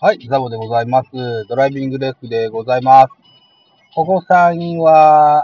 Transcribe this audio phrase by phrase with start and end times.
[0.00, 1.08] はい、ザボでございます。
[1.48, 3.08] ドライビングレックでございます。
[3.96, 5.42] ここ3人は、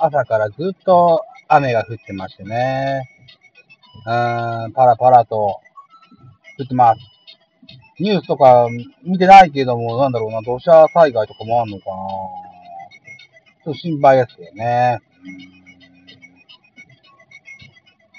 [0.00, 3.06] あ朝からずっと雨が降ってましてね。
[4.06, 5.60] うん、パラパラと降
[6.64, 7.00] ってます。
[8.00, 8.68] ニュースとか
[9.02, 11.92] 見てないけども、なんだろうな、土砂災害とかもあんのかな。
[13.64, 14.98] ちょっと心配ですよね。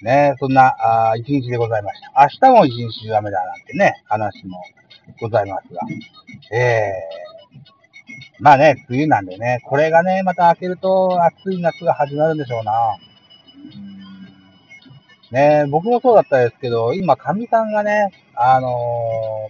[0.03, 0.75] ねそんな、
[1.09, 2.21] あ一日でございました。
[2.21, 4.61] 明日も一日雨だなんてね、話も
[5.19, 5.81] ございますが。
[6.51, 12.97] ええー、まあね、梅雨なんでね、これがね、また明けると暑い夏が始まるんでしょうな。
[15.31, 19.49] ね僕もそうだったですけど、今、神さんがね、あの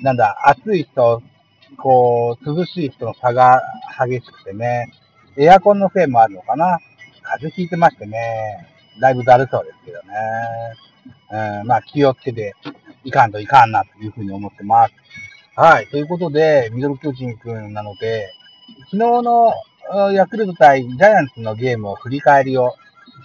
[0.00, 1.22] ー、なんだ、暑い人、
[1.76, 3.62] こう、涼しい人の差が
[3.98, 4.90] 激しくてね、
[5.36, 6.78] エアコンのせいもあるのかな。
[7.22, 8.68] 風邪ひいてましてね、
[9.00, 11.60] だいぶだるそうですけどね。
[11.60, 12.54] うん、まあ気をつけて
[13.04, 14.94] いかんといかんなというふうに思ってます。
[15.56, 15.86] はい。
[15.86, 18.32] ということで、ミドル巨人くんなので、
[18.90, 19.52] 昨日の
[20.12, 22.74] ヤクルト対ジャイアンツのゲームを振り返りを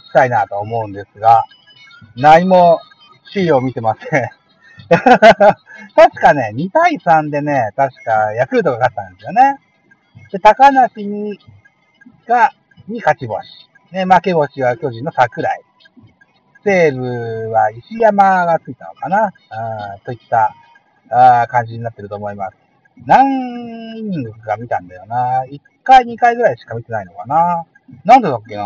[0.09, 1.45] したいなと思うんですが、
[2.15, 2.79] 何も
[3.33, 4.29] 資料を見てません。
[4.89, 9.59] 確かね、2対3でね、確かヤクルトが勝ったんですよね。
[10.31, 11.39] で、高梨に、
[12.27, 12.51] が、
[12.87, 13.69] に勝ち星。
[13.91, 15.61] ね、負け星は巨人の桜井。
[16.63, 19.33] 西武は石山がついたのかな？
[19.49, 20.53] あといった
[21.09, 22.57] あ感じになってると思います。
[23.05, 25.43] 何イニングか見たんだよな。
[25.49, 27.65] 1回、2回ぐらいしか見てないのかな。
[28.03, 28.65] なんでだっけな？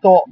[0.00, 0.24] と、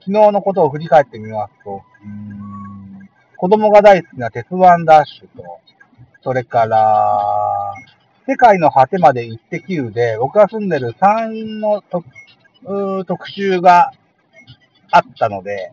[0.00, 5.60] 昨日のことを振り返ってみますと、うん子供が大好きな鉄腕ダッシュと、
[6.22, 7.74] それから、
[8.26, 11.82] 世界の果てまで行ってきるで、僕が住んでる山陰の
[13.04, 13.92] 特集が
[14.94, 15.72] あったので、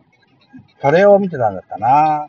[0.80, 2.28] それを見てたんだったな。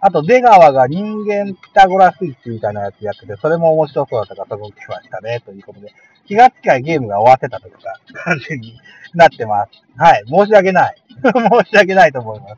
[0.00, 5.40] あと、出川が人間ピタゴラスイッチみたいなやつやってて、それも面白そうだったから、そこ来ましたね。
[5.44, 5.92] ということで、
[6.26, 7.78] 気がつきゃゲームが終わってたとか、
[8.12, 8.78] 感じに
[9.14, 9.70] なってます。
[9.96, 10.24] はい。
[10.28, 10.96] 申し訳ない。
[11.18, 12.56] 申し訳ないと思います。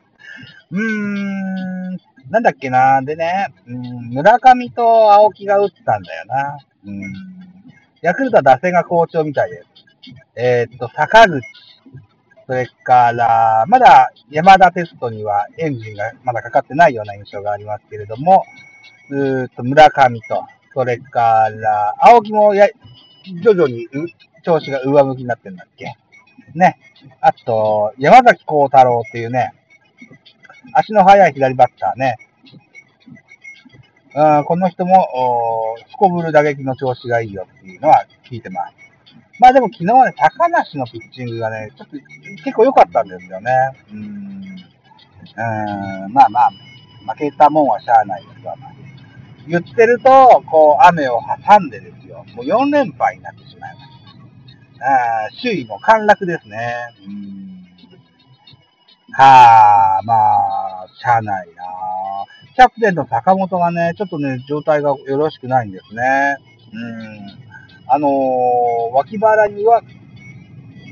[0.71, 1.97] うーん、
[2.29, 3.01] なんだっけな。
[3.01, 6.59] でね、うん、村上と青木が打ったんだよな。
[6.85, 7.01] うん。
[8.01, 9.71] ヤクルトは打線が好調みたいです。
[10.35, 11.41] えー、っと、坂口、
[12.51, 18.43] それから、まだ山田テストにはエンジンがまだかかってないような印象がありますけれども、
[19.09, 22.67] うーと村上と、それから、青木もや
[23.41, 23.87] 徐々に
[24.43, 25.95] 調子が上向きになってるんだっけ？
[26.53, 26.77] ね。
[27.21, 29.53] あと、山崎幸太郎っていうね、
[30.73, 32.17] 足の速い左バッターね。
[34.13, 35.07] うん、この人も、
[35.89, 38.80] すこぶる打撃の調子がいいよっていうのは聞いてます。
[39.41, 41.97] まあでも昨日はね、高梨のピッチングがね、ちょっと
[42.43, 43.51] 結構良かったんですよね。
[43.91, 44.03] うん。
[44.03, 44.05] う
[46.07, 46.51] ん、まあまあ、
[47.13, 48.55] 負けたもんはしゃあないですわ、
[49.47, 52.23] 言ってると、こう、雨を挟んでですよ。
[52.35, 53.89] もう4連敗になってしまいまし
[54.77, 54.85] た。
[54.85, 56.75] あ首位も陥落ですね。
[57.07, 57.65] うん。
[59.13, 60.13] はあ、ま
[60.83, 61.63] あ、しゃあないな
[62.55, 66.37] キャプテンの坂本がね、ちょっとね、状態がよろしくないんですね。
[66.73, 66.77] う
[67.47, 67.50] ん。
[67.93, 68.11] あのー、
[68.93, 69.83] 脇腹には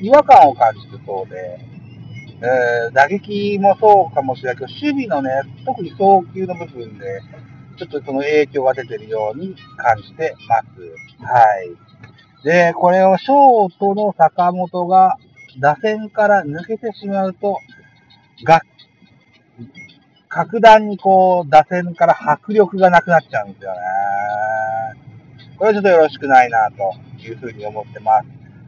[0.02, 1.58] 違和感を感じるそうで、
[2.42, 5.30] えー、打撃もそうかもしれないけど、守備のね、
[5.66, 7.22] 特に送球の部分で、
[7.78, 11.24] ちょっとその影響が出てるように感じてます。
[11.24, 12.44] はい。
[12.44, 15.16] で、これをショートの坂本が
[15.62, 17.60] 打線から抜けてしまうと、
[18.44, 18.62] が、
[20.28, 23.78] 格段にこう、打線から迫力がなくなっちゃうんですよね。
[25.60, 28.28] これはちょっとよろしくないな、というふうに思ってます。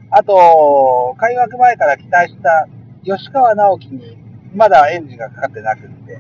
[0.10, 2.68] あと、開幕前から期待した
[3.06, 4.18] 吉川直樹に
[4.54, 6.20] まだエンジンがかかってなくって、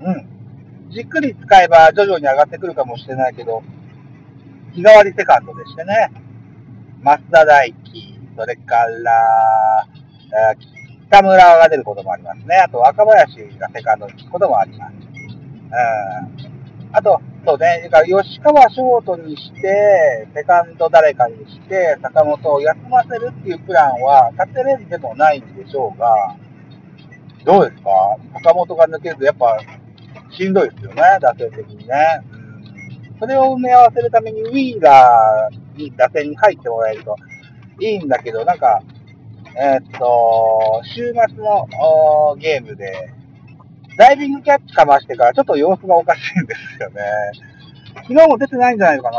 [0.00, 0.90] うん。
[0.90, 3.62] じっくり使えば徐々に上がってくるかもしれないけど、
[4.72, 6.10] 日替わりセカンドでしてね、
[7.04, 9.86] 増田大輝、それから、
[11.08, 12.56] 北村が出ることもありますね。
[12.56, 14.94] あと若林がセカンドに行くこともあります。
[16.48, 16.55] うん
[16.92, 26.36] あと、そうね、か吉川ショートにして、セカンド誰かにして、坂本を休ませるっていうプランは立てれるでもないんでしょうが、
[27.44, 27.90] どうですか？
[28.34, 29.58] 坂本が抜けるとやっぱ
[30.30, 31.94] しんどいですよね、打線的にね。
[33.20, 37.16] それを埋め合わせるためにウィーラーに打線に入ってもらえると。
[37.78, 38.82] いいんだけど、なんか、
[39.54, 43.12] えー、っと、週末のゲームで、
[43.96, 47.00] ダイビングキャッチかましてからちょっと様子がおかしいんですよね。
[48.02, 49.18] 昨日も出てないんじゃないのかな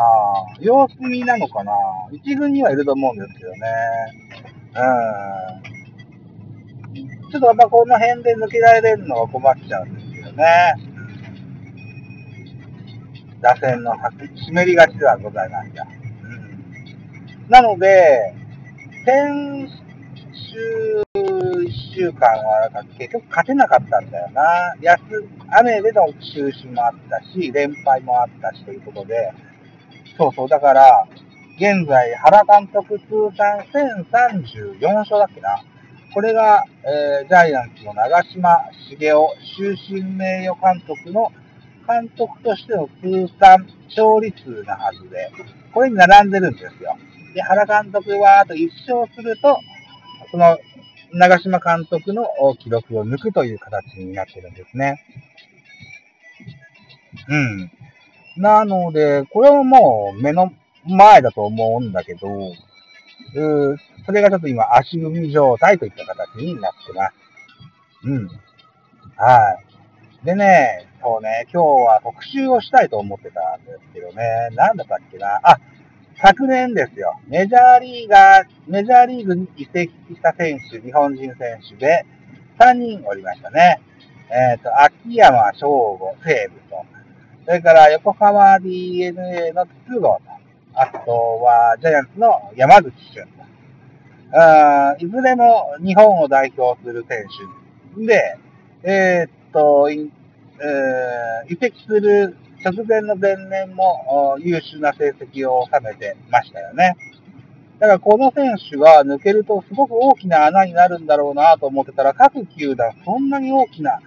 [0.59, 1.73] 様子見なのかな
[2.11, 3.57] 一軍にはいると思うんですけどね。
[4.75, 4.79] う
[5.63, 7.31] ん。
[7.31, 10.45] ちょっとやっぱこの辺で抜けられるのは困っちゃうんですけどね。
[13.41, 13.93] 打線の
[14.35, 15.85] 湿りがちではございました。
[16.23, 16.27] う
[17.47, 18.33] ん、なので、
[19.05, 19.69] 先
[20.33, 21.06] 週
[21.97, 24.75] 週間はなんか結局勝てなかったんだよな。
[24.81, 25.01] 安、
[25.49, 29.33] 雨での中止もあったし、連敗もあったしということで、
[30.15, 31.07] そうそう、だから、
[31.57, 35.63] 現在、原監督通算1034勝だっけな。
[36.13, 41.31] これが、えー、ジャイアンツの長嶋茂雄終身名誉監督の
[41.87, 45.31] 監督としての通算勝利数なはずで、
[45.73, 46.95] これに並んでるんですよ。
[47.33, 49.57] で、原監督はあと1勝すると、
[50.31, 50.57] その
[51.13, 52.25] 長嶋監督の
[52.59, 55.03] 記録を抜くという形になってるんですね。
[57.29, 57.71] うん。
[58.37, 60.51] なので、これはもう目の
[60.85, 62.27] 前だと思うんだけど、
[63.35, 67.13] うーそれがちょっと今足踏み状態といった形になってます。
[68.03, 68.27] うん。
[69.15, 69.59] は
[70.23, 70.25] い。
[70.25, 75.39] でね、そうね、今日は特集をしたいと思ってたんですけどね、なんだったっけな。
[75.43, 75.57] あ、
[76.19, 77.19] 昨年ですよ。
[77.27, 82.07] メジャーリーガー、メジャーリーグに移籍した選手、日本人選手で
[82.59, 83.79] 3人おりましたね。
[84.31, 86.85] えっ、ー、と、秋山翔吾、西武と、
[87.45, 90.21] それから横浜 DNA の筒香と、
[90.73, 91.11] あと
[91.43, 93.27] は、ジャイアンツの山口俊
[94.31, 94.39] と。
[94.39, 97.25] あいずれも日本を代表する選
[97.95, 98.37] 手で、
[98.81, 106.95] えー、っと、えー、移籍する直前の前年も優秀な成績を収めてましたよね。
[107.79, 113.99] だからこの選手が抜けるとすごく大きな穴になるんだろうなと思ってたら、各球団そんなに大きな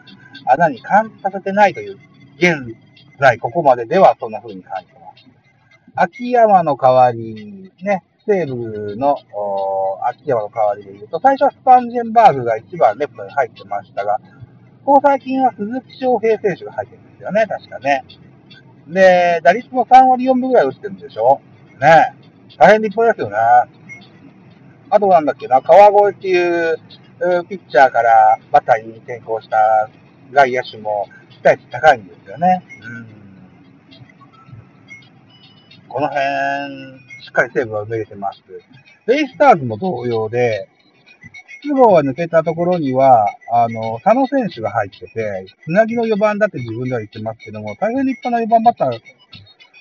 [0.47, 1.99] 穴に感じさせてないという、
[2.37, 2.75] 現
[3.21, 5.29] 在ここまでではそんな風に感じてます。
[5.95, 9.17] 秋山の代わりに、ね、西武の
[10.03, 14.21] 秋山の代わりで言うと、最初はスパンジェンバーグが1番レフトに入ってましたが、
[14.85, 18.05] ここ最近は鈴木翔平選手が入ってるんですよね、確かね。
[18.91, 21.41] で、打率も3割4分ぐらい打ってるんでしょ？
[21.81, 22.15] ね
[22.59, 23.37] 大変立派ですよね。
[24.91, 26.77] あとなんだっけな、川越っていう
[27.49, 29.57] ピッチャーからバッターに転向した
[30.33, 32.63] 外野手も期待値高いんですよね。
[32.83, 33.21] うん
[35.93, 36.23] この辺、
[37.25, 38.41] しっかりセーブが埋めれてます。
[39.07, 40.69] ベイスターズも同様で、
[41.63, 48.93] 筒香が抜けたところには、あの、佐野選手が入ってて、つなぎの4番だって自分では言ってますけども、大変立派な4番バッター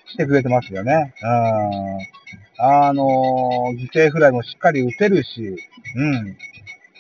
[0.08, 1.14] してくれてますよね。
[1.22, 2.20] うん。
[2.62, 5.56] あの、犠牲フライもしっかり打てるし、
[5.96, 6.38] うん。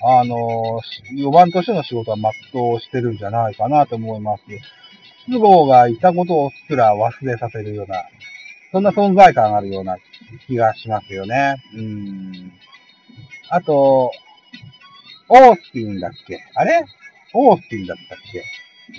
[0.01, 0.79] あの、
[1.13, 2.17] 4番としての仕事は
[2.53, 4.43] 全うしてるんじゃないかなと思います。
[5.27, 8.05] 筒香がいたことをすら忘れさせるような、
[8.71, 9.97] そんな存在感あるような
[10.47, 11.55] 気がしますよね。
[11.75, 12.53] うん。
[13.49, 14.11] あと、
[15.29, 16.43] オースティンだっけ？
[16.55, 16.83] あれ？
[17.33, 18.43] オースティンだったっけ？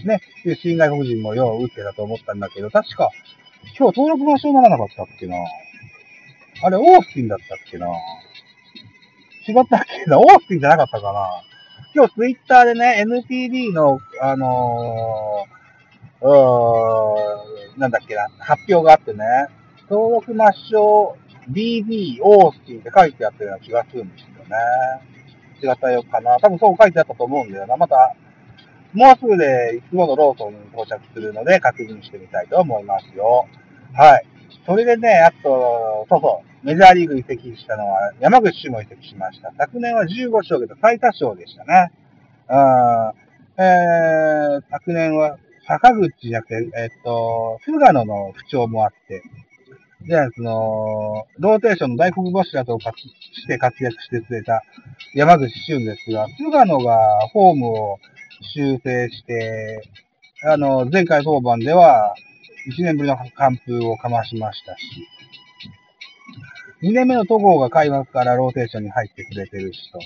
[0.07, 0.21] ね。
[0.63, 3.11] 新外国人もよう打ってたと思ったんだけど、確か、
[3.77, 5.37] 今日登録抹消ならなかったっけな？
[6.63, 7.89] あれ、オースティンだったっけな？
[9.49, 10.21] 違ったっけな？
[10.21, 11.43] オースティンじゃなかったかな？
[11.93, 19.25] 今日ツイッターでね、NPD の、あのー、うーなんだっけな、発表があってね、
[19.89, 21.17] 登録抹消
[21.51, 24.57] DB オースティンって書いてあったような気がするんですよね。
[25.63, 26.39] 違ったよかな。
[26.41, 27.77] 多分そう書いてあったと思うんだよな。
[27.77, 28.15] また、
[28.93, 33.47] もうすぐでいつものローソンに到着するので確認してみたいと思いますよ。
[33.95, 34.27] はい。
[34.67, 39.53] それでね、あと、そうそう、メジャーリーグ移籍したのは山口氏も移籍しました。
[39.57, 41.93] 昨年は15勝で最多勝でしたね。
[42.49, 49.23] うん、えー、昨年は坂口じゃなくて、えっと、菅野の不調もあって、
[50.03, 54.63] ジャイアンツのローテーションの大黒柱として活躍してくれた
[55.15, 57.99] 山口俊ですが、菅野がフォームを
[58.55, 59.83] 修正して、
[60.43, 62.15] あの、前回登板では
[62.71, 64.83] 1年ぶりの完封をかましましたし、
[66.83, 69.99] 2年目の戸郷が開幕からローテーションに入ってくれてるし、と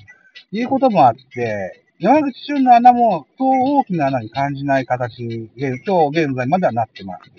[0.50, 7.30] いうこともあって、山口俊の穴もそう大きな穴に感じない形に、今日現在まではなってます。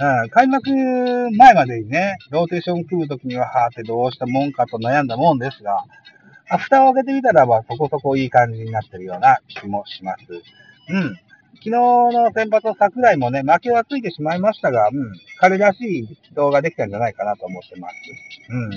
[0.00, 0.70] うん、開幕
[1.36, 5.84] 前までにね、ローテーション組むときには、はーってどうしたもんかと悩んだもんですが、
[6.48, 10.24] あ蓋を開けてみたらば、そこそこいい感じになってるような気もします。
[10.90, 11.14] うん。
[11.56, 17.94] 昨日の先発の桜井もね、負けはついてしまいましたが、うん、彼らしい動画できたんじゃないかなと思ってます。
[18.50, 18.70] うん。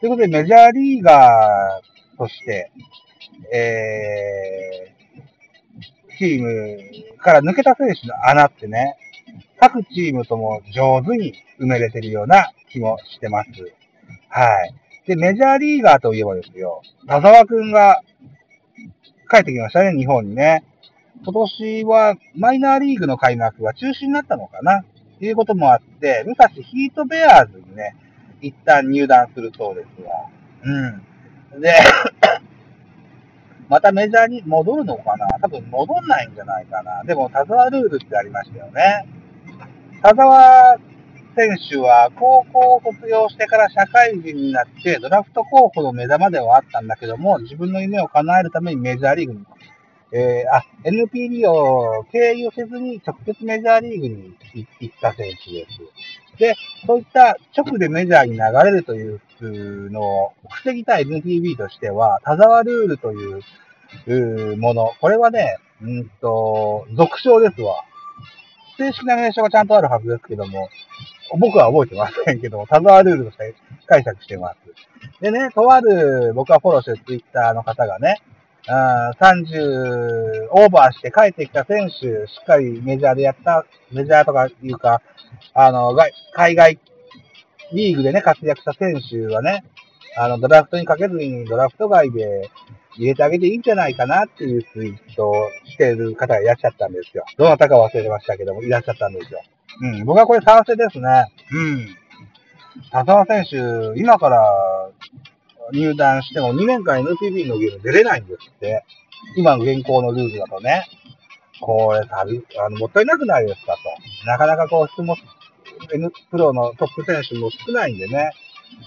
[0.00, 2.70] ということで、メジャーリーガーとして、
[3.52, 8.96] えー、チームから抜けた選手の穴ってね、
[9.60, 13.50] 各チームとも上手に埋めれてるような気もしてます。
[14.28, 14.74] はい。
[15.06, 18.02] で、メジャーリーガーといえばですよ、田沢くんが
[19.30, 20.64] 帰ってきましたね、日本にね。
[21.24, 24.84] 今年はマイナーリーグの開幕は中止になったのかなっ
[25.18, 27.96] ていうこともあって、昔ヒートベアーズにね、
[28.40, 30.28] 一旦入団するそうですわ。
[31.52, 31.60] うん。
[31.60, 31.72] で、
[33.68, 37.02] またメジャーに戻るのかな多分戻んないんじゃないかな。
[37.04, 39.06] でも、田沢ルールってありましたよね。
[40.04, 40.76] 田沢
[41.34, 49.46] 選手は高校を卒業してから社会人になってドラフト候補の目玉ではあったんだけども、自分の夢を叶えるためにメジャーリーグに、
[50.12, 54.36] えー、あ、NPB を経由せずに直接メジャーリーグに
[54.80, 56.38] 行った選手です。
[56.38, 56.54] で、
[56.86, 67.86] そういった直でメジャーに流れるというのを防ぎたい NPB としては、田沢ルールというもの、これはね、うんと、俗称ですわ。
[68.76, 70.68] 正式な名称がちゃんとあるはずですけども、
[71.38, 73.54] 僕は覚えてませんけど、田沢ルールとして
[73.86, 75.22] 解釈してます。
[75.22, 78.20] でね、とある僕がフォローしてるツイッターの方がね、
[78.66, 85.02] あ30オーバーして帰ってきた選手、しっかりメジャーでやった、メジャーとかいうか、
[85.52, 85.96] あの、
[86.32, 86.78] 海外
[87.72, 89.64] リーグでね、活躍した選手はね、
[90.16, 92.50] あの、ドラフトにかけずにドラフト外で
[92.96, 95.34] 入れてあげていいんじゃないかなっていうツイートを
[95.64, 97.24] してる方がいらっしゃったんですよ。
[97.36, 99.42] どなたか忘れましたけども、いらっしゃったんですよ。
[99.80, 101.32] うん、僕はこれ賛成ですね。
[101.52, 101.96] うん。
[102.90, 104.42] 田沢選手、今から
[105.72, 108.84] 入団しても2年間 NPB のゲーム出れないんですって。
[109.36, 110.86] 今の現行のルールだとね。
[111.60, 112.24] これ、あ
[112.70, 114.26] の、もったいなくないですかと。
[114.26, 115.16] なかなかこう、質問、
[115.92, 118.32] N プロのトップ選手も少ないんでね。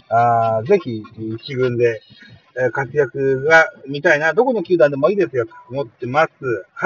[0.10, 1.04] あぜひ、
[1.36, 2.02] 一軍で、
[2.72, 4.34] 活躍が見たいな。
[4.34, 6.30] どこの球団でもいいですよと思ってます。
[6.74, 6.86] はい。